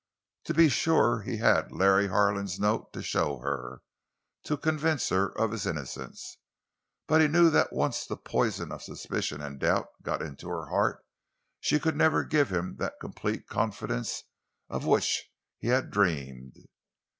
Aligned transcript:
To 0.45 0.55
be 0.55 0.67
sure 0.67 1.21
he 1.21 1.37
had 1.37 1.71
Larry 1.71 2.07
Harlan's 2.07 2.59
note 2.59 2.91
to 2.93 3.03
show 3.03 3.37
her, 3.41 3.83
to 4.45 4.57
convince 4.57 5.09
her 5.09 5.27
of 5.37 5.51
his 5.51 5.67
innocence, 5.67 6.37
but 7.05 7.21
he 7.21 7.27
knew 7.27 7.51
that 7.51 7.71
once 7.71 8.07
the 8.07 8.17
poison 8.17 8.71
of 8.71 8.81
suspicion 8.81 9.41
and 9.41 9.59
doubt 9.59 9.89
got 10.01 10.23
into 10.23 10.49
her 10.49 10.69
heart, 10.69 11.05
she 11.59 11.79
could 11.79 11.95
never 11.95 12.23
give 12.23 12.49
him 12.51 12.77
that 12.77 12.99
complete 12.99 13.45
confidence 13.47 14.23
of 14.69 14.87
which 14.87 15.29
he 15.59 15.67
had 15.67 15.91
dreamed. 15.91 16.55